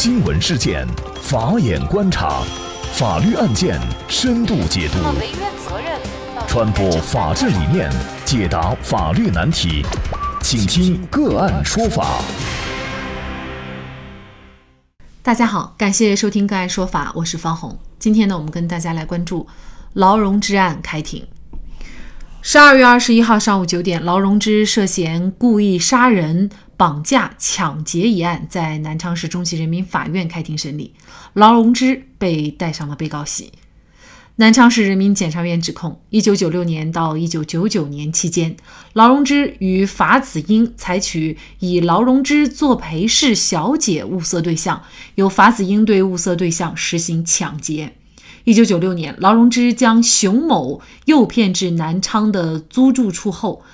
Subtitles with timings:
[0.00, 0.86] 新闻事件，
[1.20, 2.40] 法眼观察，
[2.92, 4.98] 法律案件深度解读，
[6.46, 7.90] 传播法治理念，
[8.24, 9.84] 解答法律难题，
[10.40, 12.22] 请听个案说法。
[15.20, 17.76] 大家好，感谢收听个案说法，我是方红。
[17.98, 19.48] 今天呢，我们跟大家来关注
[19.94, 21.26] 劳荣枝案开庭。
[22.40, 26.48] 十二月二十一号上午九点，劳荣枝涉嫌故意杀人、
[26.78, 30.94] 绑架、抢劫一案在南昌市中级人民法院开庭审理，
[31.34, 33.52] 劳荣枝被带上了被告席。
[34.36, 38.56] 南昌市人民检察院指控，一九九六年到一九九九年期间，
[38.92, 44.84] 劳荣枝与法子英采取以劳荣枝作陪侍小姐物色对象，
[45.16, 47.94] 由法子英对物色对象实行抢劫。
[48.44, 53.64] 一九九六年，劳荣枝将熊某诱骗至南昌的租住处后，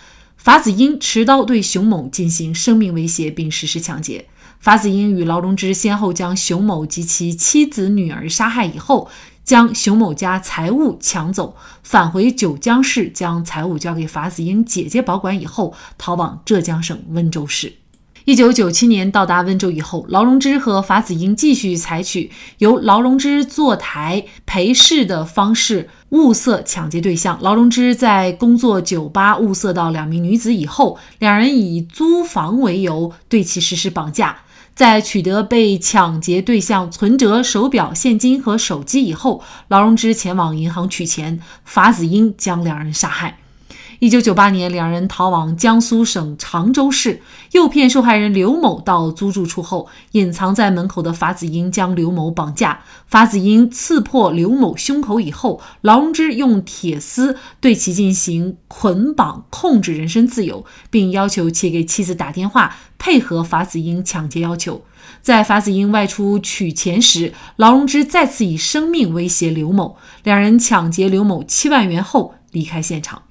[0.45, 4.27] 法子英持刀对熊某进行生命威胁，并实施抢劫。
[4.61, 9.09] 法子英与劳荣枝先后将熊某及其妻子、女儿杀害以后，
[9.43, 17.77] 将熊某家财物抢走，返回九江市，将财物交给法子英姐姐保管以后，逃往浙江省温州市。
[18.27, 27.39] 一九九七年到达温州以后，劳荣枝和法子英继续采取由劳荣枝坐台陪侍的方式物色抢劫对象。
[27.43, 34.39] 劳荣枝在工作酒吧物色到两名女子以后，两人以租房为由对其实施绑架。
[34.75, 43.41] 在取得被抢劫对象存折、手表、现金和手机以后，劳荣枝前往银行取钱，法子英将两人杀害。
[44.01, 52.81] 一九九八年，两人逃往江苏省常州市，诱骗受害人刘某到租住处后，隐藏在门口的法子英将刘某绑架。
[53.07, 64.83] 法子英刺破刘某胸口以后，劳荣枝用铁丝对其进行捆绑，控制人身自由，并要求其给妻子打电话，配合法子英抢劫要求。
[65.23, 69.97] 在法子英外出取钱时，劳荣枝再次以生命威胁刘某。
[70.23, 73.23] 两人抢劫刘某七万元后离开现场。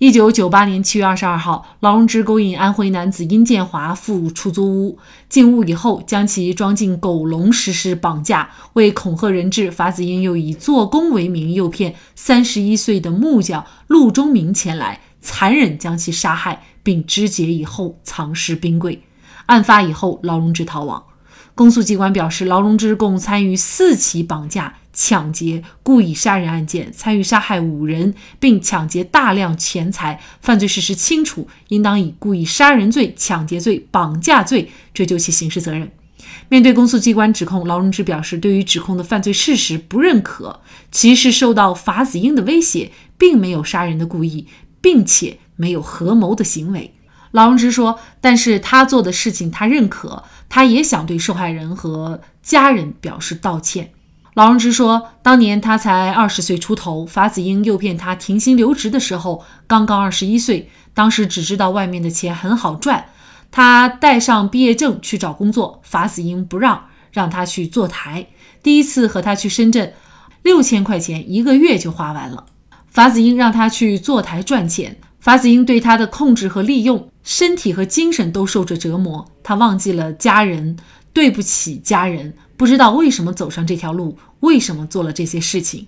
[0.00, 8.48] 一九九八年七月二十二号，劳荣枝勾引安徽男子殷建华赴出租屋，进屋以后将其装进狗笼实施绑架。
[8.72, 19.02] 为恐吓人质，法子英又以做工为名诱骗三十一岁的木匠陆忠明前来，残忍将其杀害，并肢解以后藏尸冰柜。
[19.44, 21.04] 案发以后，劳荣枝逃亡。
[21.54, 24.76] 公诉机关表示，劳荣枝共参与四起绑架。
[25.02, 35.90] 抢劫、故意杀人案件，参与杀害五人，并抢劫大量钱财，犯罪事实清楚，应当以故意杀人罪、抢劫罪、绑架罪追究其刑事责任。
[36.50, 40.60] 面对公诉机关指控，劳荣枝表示，对于指控的犯罪事实不认可，
[40.92, 44.46] 其是受到法子英的威胁，并没有杀人的故意，
[44.82, 46.92] 并且没有合谋的行为。
[47.30, 53.92] 劳荣枝说：“但是他做的事情他认可，他也想对受害人和家人表示道歉。”
[54.34, 60.70] 劳荣枝说：“当年他才二十岁出头，法子英诱骗他停薪留职的时候，刚刚二十一岁。
[60.94, 63.06] 当时只知道外面的钱很好赚，
[63.50, 68.26] 他带上毕业证去找工作，法子英不让，让他去坐台。
[68.62, 69.92] 第一次和他去深圳，
[70.42, 72.46] 六千块钱一个月就花完了。
[72.88, 79.26] 法子英让他去坐台赚钱，法子英对他的控制和利用，身体和精神都受着折磨。
[79.42, 80.76] 他忘记了家人，
[81.12, 85.86] 对不起家人。”不知道为什么走上这条路，为什么做了这些事情。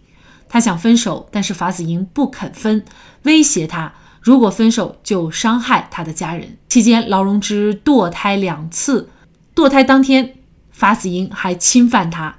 [0.49, 2.83] 他想分手，但是法子英不肯分，
[3.25, 6.57] 威胁他，如果分手就伤害他的家人。
[6.71, 9.11] 期间，劳荣枝堕胎两次，
[9.55, 10.37] 堕胎当天，
[10.71, 12.37] 法子英还侵犯他。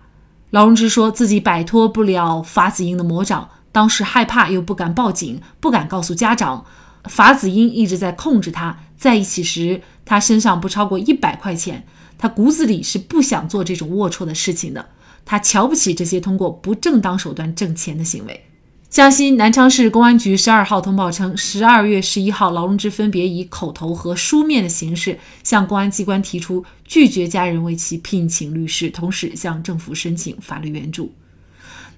[0.50, 6.66] 劳荣枝说自己摆脱不了法子英的魔掌，当时害怕又不敢报警，不敢告诉家长。
[7.04, 11.86] 法子英一直在控制他，在一起时，他身上不超过一百块钱。
[12.24, 14.88] 他骨子里是不想做这种龌龊的事情的，
[15.26, 18.46] 他瞧不起这些通过不正当手段挣钱的行为。
[18.90, 31.12] 江西南昌市公安局十二号通报称，十二月十一号，劳荣枝分别以口头和书面的形式向公安机关提出拒绝家人为其聘请律师，同时向政府申请法律援助。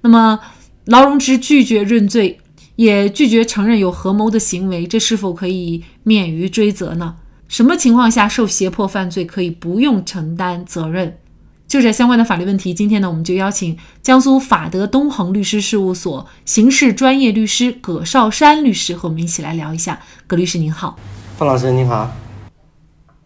[0.02, 0.40] 那么，
[0.86, 2.40] 劳荣枝拒绝认罪，
[2.78, 7.18] 也拒绝承认有合谋的行为，这是否可以免于追责呢？
[7.48, 11.18] 什么情况下受胁迫犯罪可以不用承担责任？
[11.68, 20.00] 就这相关的法律问题，今天呢，我们就邀请江苏法德东恒律师事务所刑事专业律师葛绍山律师和我们一起来聊一下。
[20.28, 20.98] 葛律师您好，
[21.38, 22.12] 范老师您好。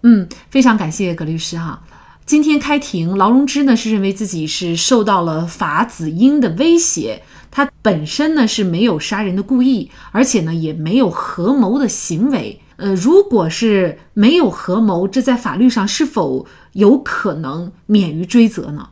[0.04, 1.82] 嗯，非常感谢葛律师哈。
[2.26, 12.62] 今天开庭，劳荣枝呢是认为自己是受到了法子英的威胁，他本身呢是没有杀人的故意，而且呢也没有合谋的行为。
[12.80, 18.88] 呃，如果是没有合谋，这在法律上是否有可能免于追责呢？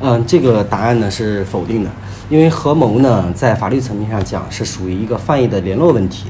[0.00, 1.90] 嗯，这个答案呢是否定的，
[2.28, 6.26] 因为合谋呢在法律层面上讲是属于一个犯意的联络问题。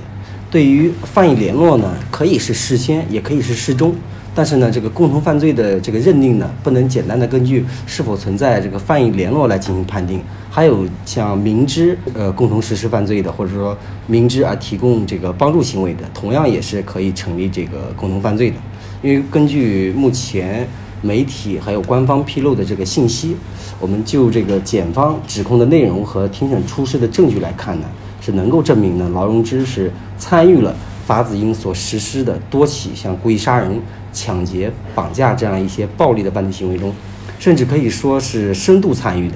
[0.50, 3.92] 对于犯意联络呢，可以是事先，也可以是事中。
[4.34, 10.20] 但是呢，这个共同犯罪的这个认定呢，不能简单的根据是否存在这个犯意联络来进行判定。
[10.50, 13.76] 还有像明知呃共同实施犯罪的，或者说
[14.06, 18.56] 明知而提供这个帮助行为的，同样也是可以成立这个共同犯罪的。
[19.02, 20.66] 因为根据目前
[21.02, 23.36] 媒体还有官方披露的这个信息，
[23.78, 27.86] 我们就这个检方指控的内容和庭审出示的证据来看呢，
[28.20, 30.74] 是能够证明呢劳荣枝是参与了
[31.06, 33.80] 法子英所实施的多起像故意杀人。
[34.16, 36.94] 抢劫、绑架这样一些暴力的犯罪行为中，
[37.36, 39.34] 甚至可以说是深度参与的，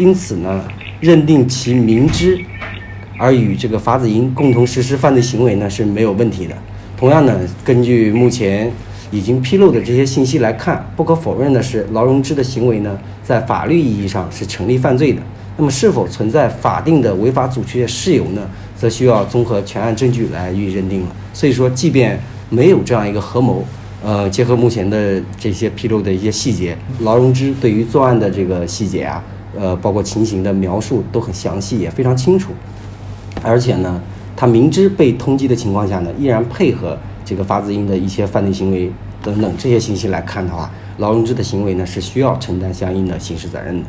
[0.00, 0.64] 因此呢，
[0.98, 2.36] 认定其明知
[3.16, 6.56] 而与这个法子英共同实施犯罪行为呢是没有问题的。
[6.96, 8.68] 同样呢，根据目前
[9.12, 15.22] 已经披露的这些信息来看，不可否认的是，劳荣枝的行为呢，在法律意义上是成立犯罪的。
[15.56, 18.42] 那么，是否存在法定的违法阻却事由呢？
[18.80, 21.08] 则需要综合全案证据来予以认定了。
[21.34, 22.18] 所以说，即便
[22.48, 23.62] 没有这样一个合谋。
[24.02, 29.22] 呃，结合目前的这些披露的一些细节，劳荣枝对于作案的这个细节啊，
[29.54, 32.52] 呃，包括情形的描述都很详细，也非常清楚。
[33.42, 34.00] 而且呢，
[34.34, 38.90] 他明知被通缉的情况下呢，依然配合这个法子英的一些犯罪行为
[39.22, 43.86] 等等这些信息来看的话，劳荣枝的行为呢是需要承担相应的刑事责任的。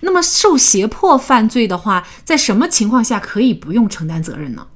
[0.00, 4.66] 那么，受胁迫犯罪的话，在什么情况下可以不用承担责任呢？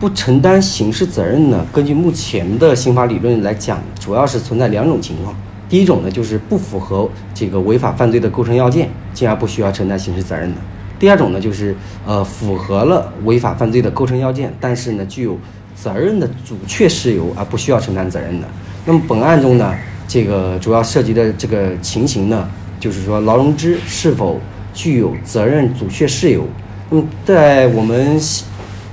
[0.00, 1.64] 不承担刑事责任呢？
[1.72, 5.34] 根据目前的刑法理论来讲，主要是存在两种情况。
[5.68, 10.60] 第一种呢，就是不符合这个违法犯罪的构成要件，进而不需要承担刑事责任的；
[10.98, 11.74] 第二种呢，就是
[12.04, 15.38] 呃符合了违法犯罪的构成要件，但是呢具有
[15.74, 18.46] 责任的阻却事由而不需要承担责任的。
[18.84, 19.74] 那么本案中呢，
[20.06, 22.48] 这个主要涉及的这个情形呢，
[22.78, 24.38] 就是说劳荣枝是否
[24.74, 26.44] 具有责任阻却事由。
[26.90, 28.20] 那么在我们。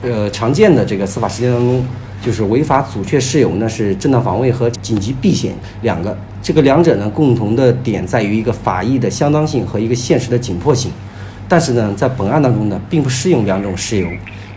[0.04, 1.86] 呃，常见的这个司法实践当中，
[2.26, 10.92] 就是违法阻却事由呢是正当防卫和紧急避险两个，这个两者呢共同的点在于一个法益的相当性和一个现实的紧迫性，
[11.48, 14.08] 但是呢，在本案当中呢，并不适用两种事由。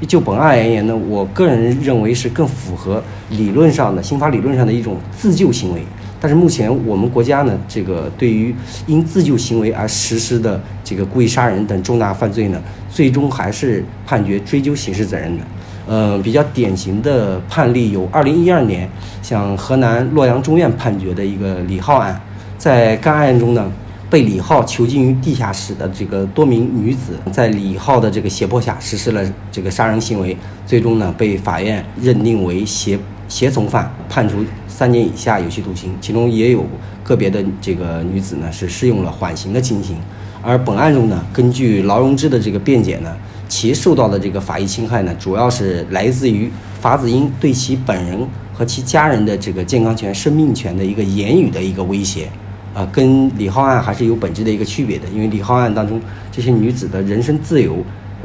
[0.09, 5.82] 就本案而言呢，我个人认为是更符合理论上的刑法理论上的一种自救行为。
[6.25, 8.55] 但是目前我们国家呢，这个对于
[8.87, 15.44] 因自救行为而实施的这个故意杀人等重大犯罪呢，最终还是判决追究刑事责任的。
[15.87, 18.88] 呃，比较典型的判例有二零一二年，
[19.21, 22.19] 像河南洛阳中院判决的一个李浩案，
[22.56, 23.70] 在该案中呢，
[24.09, 29.23] 被李浩囚禁于地下室的这个多名女子，在李浩的这个胁迫下实施了
[29.53, 30.35] 这个杀人行为，
[30.65, 32.99] 最终呢被法院认定为胁
[33.29, 34.37] 胁从犯，判处。
[34.67, 36.67] 三年以下有期徒刑，其中也有
[37.05, 39.97] 个别的这个女子呢是适用了缓刑的情形。
[40.43, 43.17] 而本案中呢，根据劳荣枝的这个辩解呢，
[43.49, 46.50] 其受到的这个法益侵害呢，主要是来自于
[46.81, 48.19] 法子英对其本人
[48.53, 52.29] 和其家人的这个健康权、生命权的一个言语的一个威胁，
[52.75, 55.06] 啊，跟李浩案还是有本质的一个区别的。
[55.15, 56.00] 因为李浩案当中
[56.32, 57.77] 这些女子的人身自由，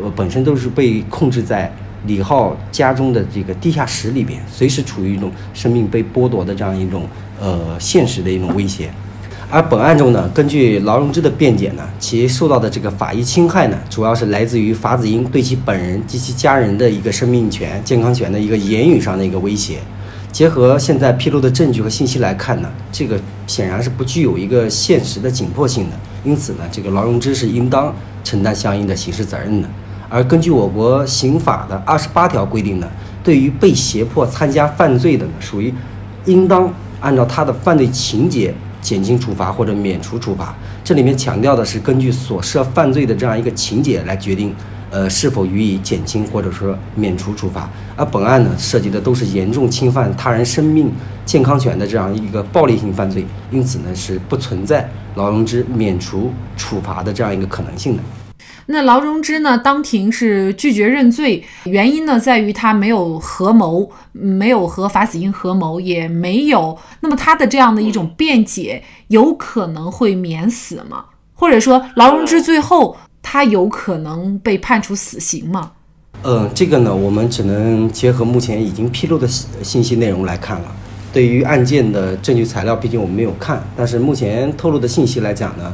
[0.02, 1.72] 呃，本身都是被控制在。
[2.06, 7.04] 李浩家中的这个地下室里边，随时处于一种生命被剥夺的这样一种
[7.40, 8.90] 呃现实的一种威胁。
[9.52, 19.80] 而本案中呢，根据劳荣枝的辩解呢，其受到的这个法益侵害呢，主要是来自于法子英对其本人及其家人的一个生命权、健康权的一个言语上的一个威胁。
[20.32, 25.96] 结合现在披露的证据和信息来看呢，这个显然是不具有一个现实的紧迫性的。
[26.24, 27.92] 因此呢，这个劳荣枝是应当
[28.24, 29.68] 承担相应的刑事责任的。
[30.10, 32.88] 而根据我国刑法的二十八条规定呢，
[33.24, 35.74] 对于被胁迫参加犯罪的呢，属于
[36.26, 40.56] 应当按照他的犯罪情节减轻处罚或者免除处罚。
[40.84, 44.54] 这里面强调的是根据所涉犯罪的这样一个情节来决定，
[44.90, 47.70] 呃，是否予以减轻或者说免除处罚。
[47.96, 50.92] 而本案呢，涉及的都是严重侵犯他人生命
[51.26, 58.02] 健康权的这样一个暴力性犯罪，因此呢，是不存在劳荣枝免除处罚的这样一个可能性的。
[58.72, 59.58] 那劳荣枝呢？
[59.58, 66.78] 当庭是拒绝认罪，原因呢在于他没有合谋，没有和法子英合谋，也没有。
[67.00, 71.06] 那么他的这样的一种辩解，有可能会免死吗？
[71.34, 75.72] 或者说劳荣枝最后他有可能被判处死刑吗？
[76.22, 80.76] 嗯，这个呢，我们只能结合目前已经披露的信息内容来看了。
[81.12, 85.74] 对于案件的证据材料，毕竟我们没有看，但是目前透露的信息来讲呢。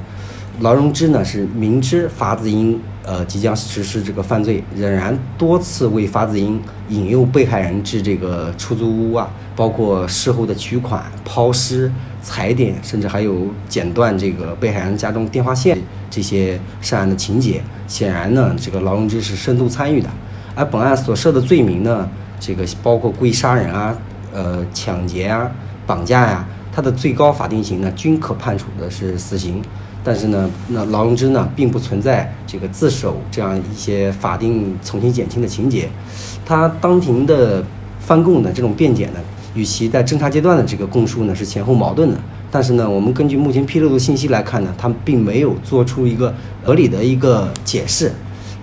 [0.61, 6.59] 劳荣枝呢是明知法子英呃即将实施这个犯罪，仍然多次为法子英
[6.89, 15.77] 引诱被害人至这个出租屋啊，包括事后的取款、抛尸、踩点，甚至还有剪断这个被害人家中电话线
[16.09, 17.61] 这些涉案的情节。
[17.87, 20.09] 显然呢，这个劳荣枝是深度参与的。
[20.55, 22.09] 而本案所涉的罪名呢，
[22.39, 23.95] 这个包括故意杀人啊、
[24.31, 25.51] 呃抢劫啊、
[25.85, 29.61] 绑架呀，它的最高法定刑呢均可判处的是死刑。
[30.07, 35.89] 但是呢，那劳荣枝呢，并不存在这个自首这样一些法定从轻减轻的情节。
[36.45, 37.65] 他当庭的
[37.99, 39.19] 翻供的这种辩解呢，
[39.55, 42.19] 与其在侦查阶段的这个供述呢是前后矛盾的。
[42.51, 46.31] 但是呢，我们根据目前披露的信息来看呢，他并没有做出一个
[46.63, 48.11] 合理的一个解释，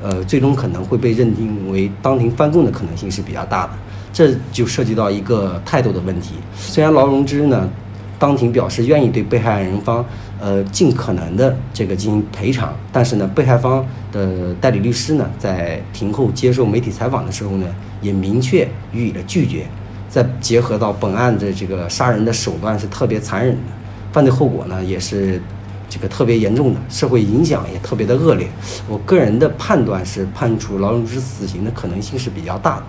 [0.01, 3.73] 呃，最终可能会被认定为当庭翻供的可能性是比较大的。
[4.13, 6.35] 这就涉及到一个态度的问题。
[6.55, 7.69] 虽然劳荣枝呢，
[8.17, 10.05] 当庭表示愿意对被害人方。
[10.45, 17.67] 呃，尽可能的这个进行赔偿，但是呢，被害方的代理律师呢，在庭后接受媒体采访的时候呢，
[18.01, 19.65] 也明确予以了拒绝。
[20.09, 23.73] 再结合到本案的这个杀人的手段是特别残忍的，
[24.13, 25.41] 犯罪后果呢也是
[25.89, 28.49] 这个特别严重的，社会影响也特别的恶劣。
[28.89, 32.83] 我个人的判断是，判处劳荣枝死刑的可能性是比较大的。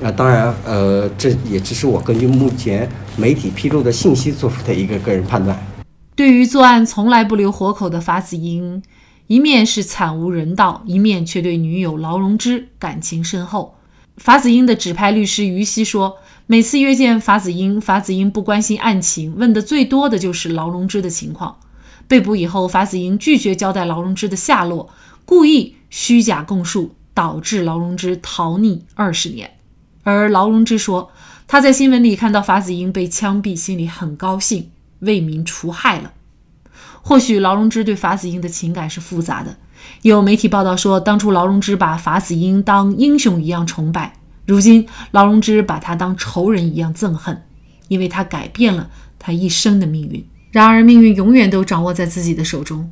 [0.00, 5.56] 那当然，呃，这也只是我根据目前媒体披露的信息做出的一个个人判断。
[6.14, 8.82] 对于作案从来不留活口的法子英，
[9.28, 13.76] 一面是惨无人道，一面却对女友劳荣枝感情深厚。
[14.18, 21.56] 法子英的指派律师于西说，每次约见法子英，法子英不关心案情，问的最多的就是劳荣枝的情况。
[22.06, 24.90] 被捕以后，法子英拒绝交代劳荣枝的下落，
[25.24, 29.52] 故意虚假供述，导致劳荣枝逃匿二十年。
[30.02, 31.10] 而劳荣枝说，
[31.48, 34.71] 他在新闻里看到法子英被枪毙，心里很高兴。
[35.02, 36.12] 为民除害了。
[37.02, 39.56] 或许劳荣枝对法子英的情感是复杂的。
[40.02, 44.14] 有媒体报道说，当初劳荣枝把法子英当英雄一样崇拜，
[44.46, 47.42] 如今劳荣枝把他当仇人一样憎恨，
[47.88, 50.24] 因为他改变了他一生的命运。
[50.52, 52.90] 然而，命运永远都掌握在自己的手中。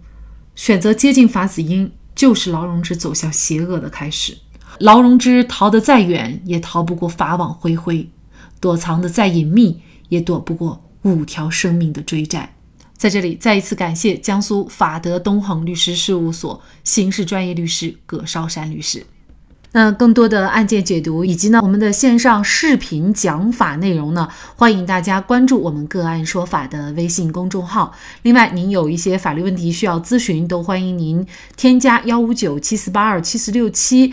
[0.57, 4.37] 选择接近法子英，就是劳荣枝走向邪恶的开始。
[4.79, 8.09] 劳荣枝逃得再远，也逃不过法网恢恢；
[8.61, 10.90] 躲藏得再隐秘，也躲不过。
[11.03, 12.55] 五条生命的追债，
[12.97, 19.07] 在这里再一次感谢江苏法德东恒律师事务所刑事专业律师葛绍山律师。
[19.73, 27.95] 那更多的案件解读以及呢我们的线上视频讲法内容呢，欢迎大家关注我们个案说法的微信公众号。
[28.23, 31.25] 另外，您有一些法律问题需要咨询，都欢迎您
[31.57, 34.13] 添加幺五九七四八二七四六七。